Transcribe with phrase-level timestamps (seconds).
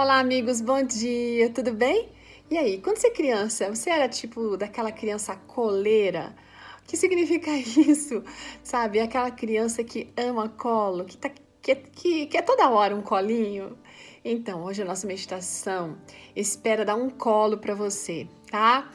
[0.00, 2.08] Olá, amigos, bom dia, tudo bem?
[2.48, 6.36] E aí, quando você é criança, você era tipo daquela criança coleira?
[6.80, 8.22] O que significa isso?
[8.62, 11.28] Sabe, aquela criança que ama colo, que, tá,
[11.60, 13.76] que, que, que é toda hora um colinho?
[14.24, 15.98] Então, hoje a nossa meditação
[16.36, 18.88] espera dar um colo para você, tá?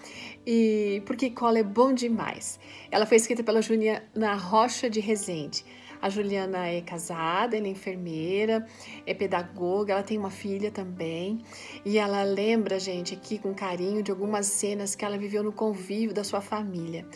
[0.47, 2.57] E porque colo é bom demais.
[2.89, 5.65] Ela foi escrita pela Juliana Rocha de Resende.
[6.03, 8.67] A Juliana é casada, ela é enfermeira,
[9.07, 11.39] é pedagoga, ela tem uma filha também.
[11.85, 16.13] E ela lembra, gente, aqui com carinho de algumas cenas que ela viveu no convívio
[16.13, 17.07] da sua família.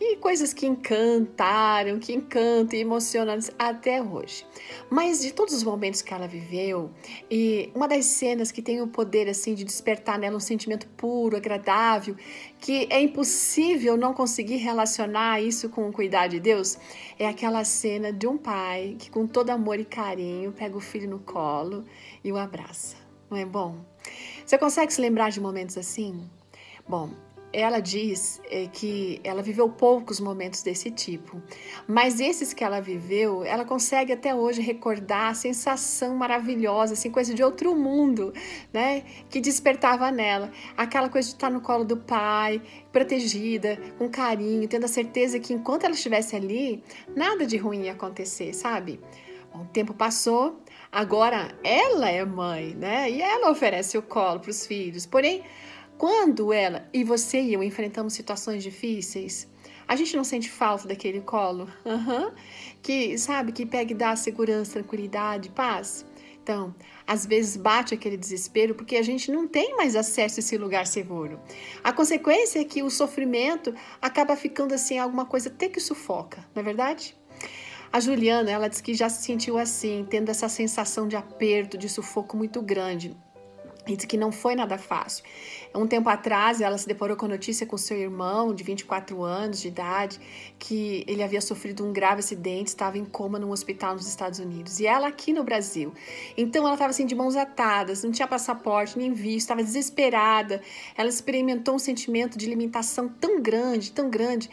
[0.00, 4.44] E coisas que encantaram, que encantam e emocionam até hoje.
[4.90, 6.90] Mas de todos os momentos que ela viveu,
[7.30, 11.36] e uma das cenas que tem o poder assim de despertar nela um sentimento puro,
[11.36, 12.16] agradável,
[12.58, 16.76] que é impossível não conseguir relacionar isso com o cuidar de Deus,
[17.16, 21.08] é aquela cena de um pai que com todo amor e carinho pega o filho
[21.08, 21.84] no colo
[22.22, 22.96] e o abraça.
[23.30, 23.76] Não é bom?
[24.44, 26.28] Você consegue se lembrar de momentos assim?
[26.88, 27.10] Bom,
[27.52, 31.40] ela diz é, que ela viveu poucos momentos desse tipo,
[31.86, 37.34] mas esses que ela viveu, ela consegue até hoje recordar a sensação maravilhosa, assim, coisa
[37.34, 38.32] de outro mundo,
[38.72, 39.04] né?
[39.28, 40.50] Que despertava nela.
[40.76, 45.52] Aquela coisa de estar no colo do pai, protegida, com carinho, tendo a certeza que
[45.52, 46.82] enquanto ela estivesse ali,
[47.14, 48.98] nada de ruim ia acontecer, sabe?
[49.54, 53.10] O tempo passou, agora ela é mãe, né?
[53.10, 55.42] E ela oferece o colo para os filhos, porém
[56.02, 59.48] quando ela e você e eu enfrentamos situações difíceis,
[59.86, 62.32] a gente não sente falta daquele colo, uhum.
[62.82, 66.04] que sabe que pega e dá segurança, tranquilidade, paz.
[66.42, 66.74] Então,
[67.06, 70.88] às vezes bate aquele desespero porque a gente não tem mais acesso a esse lugar
[70.88, 71.38] seguro.
[71.84, 76.62] A consequência é que o sofrimento acaba ficando assim alguma coisa até que sufoca, não
[76.62, 77.16] é verdade?
[77.92, 81.88] A Juliana, ela diz que já se sentiu assim, tendo essa sensação de aperto, de
[81.88, 83.16] sufoco muito grande.
[83.86, 85.24] E que não foi nada fácil.
[85.74, 89.60] Um tempo atrás, ela se deparou com a notícia com seu irmão, de 24 anos
[89.60, 90.20] de idade,
[90.56, 94.78] que ele havia sofrido um grave acidente, estava em coma num hospital nos Estados Unidos.
[94.78, 95.92] E ela aqui no Brasil.
[96.36, 100.62] Então, ela estava assim, de mãos atadas, não tinha passaporte, nem visto, estava desesperada.
[100.96, 104.48] Ela experimentou um sentimento de limitação tão grande, tão grande.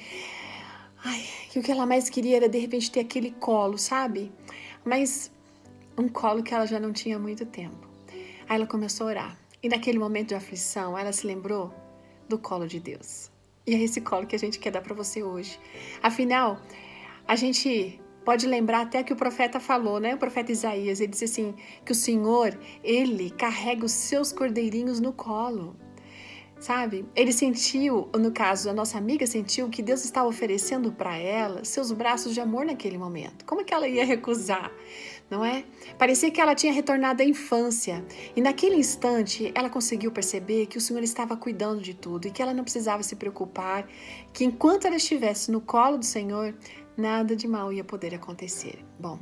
[1.03, 4.31] Ai, que o que ela mais queria era, de repente, ter aquele colo, sabe?
[4.83, 5.31] Mas
[5.97, 7.88] um colo que ela já não tinha há muito tempo.
[8.49, 9.37] Aí ela começou a orar.
[9.61, 11.71] E naquele momento de aflição, ela se lembrou
[12.27, 13.29] do colo de Deus.
[13.67, 15.59] E é esse colo que a gente quer dar para você hoje.
[16.01, 16.59] Afinal,
[17.27, 20.15] a gente pode lembrar até que o profeta falou, né?
[20.15, 21.53] O profeta Isaías, ele disse assim:
[21.85, 25.75] que o Senhor, ele carrega os seus cordeirinhos no colo
[26.59, 27.05] sabe?
[27.15, 31.91] Ele sentiu, no caso, a nossa amiga sentiu que Deus estava oferecendo para ela seus
[31.91, 33.45] braços de amor naquele momento.
[33.45, 34.71] Como é que ela ia recusar?
[35.29, 35.63] Não é?
[35.97, 38.03] Parecia que ela tinha retornado à infância.
[38.35, 42.41] E naquele instante, ela conseguiu perceber que o Senhor estava cuidando de tudo e que
[42.41, 43.87] ela não precisava se preocupar,
[44.33, 46.55] que enquanto ela estivesse no colo do Senhor,
[46.97, 48.83] nada de mal ia poder acontecer.
[48.99, 49.19] Bom,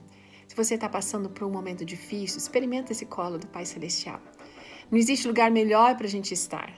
[0.47, 4.21] se você está passando por um momento difícil, experimenta esse colo do Pai Celestial.
[4.89, 6.71] Não existe lugar melhor para a gente estar.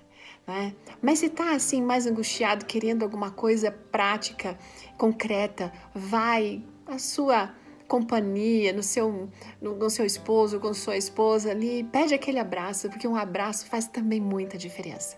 [0.47, 0.73] Né?
[0.99, 4.57] Mas se está assim mais angustiado, querendo alguma coisa prática,
[4.97, 7.53] concreta, vai a sua
[7.89, 9.27] companhia, no seu,
[9.59, 13.87] no, no, seu esposo, com sua esposa ali, pede aquele abraço, porque um abraço faz
[13.87, 15.17] também muita diferença.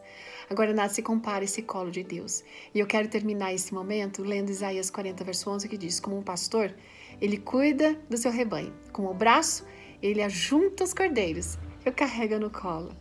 [0.49, 2.43] Agora nada se compara esse colo de Deus.
[2.73, 6.23] E eu quero terminar esse momento lendo Isaías 40, verso 11, que diz: Como um
[6.23, 6.73] pastor,
[7.21, 8.73] ele cuida do seu rebanho.
[8.91, 9.65] Com o braço,
[10.01, 12.95] ele ajunta os cordeiros, eu carrega no colo.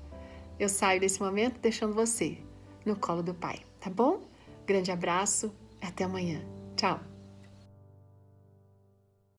[0.58, 2.36] Eu saio desse momento deixando você
[2.84, 4.20] no colo do Pai, tá bom?
[4.66, 6.44] Grande abraço, até amanhã.
[6.76, 7.09] Tchau!